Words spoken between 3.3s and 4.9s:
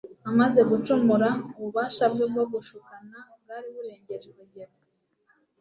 bwari burengeje urugero,